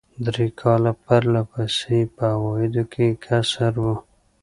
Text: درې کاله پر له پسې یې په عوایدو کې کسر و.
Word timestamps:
درې 0.25 0.47
کاله 0.61 0.91
پر 1.05 1.21
له 1.33 1.41
پسې 1.51 1.91
یې 2.01 2.11
په 2.15 2.25
عوایدو 2.35 2.83
کې 2.93 3.05
کسر 3.25 3.73
و. 3.83 3.85